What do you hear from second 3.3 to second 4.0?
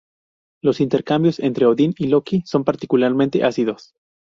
ácidos.